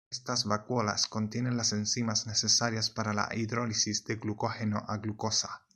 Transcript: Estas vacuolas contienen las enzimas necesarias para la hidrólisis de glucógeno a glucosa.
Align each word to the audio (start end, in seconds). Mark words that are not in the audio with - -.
Estas 0.09 0.45
vacuolas 0.45 1.05
contienen 1.05 1.57
las 1.57 1.73
enzimas 1.73 2.25
necesarias 2.25 2.89
para 2.89 3.13
la 3.13 3.29
hidrólisis 3.35 4.03
de 4.03 4.15
glucógeno 4.15 4.83
a 4.87 4.97
glucosa. 4.97 5.61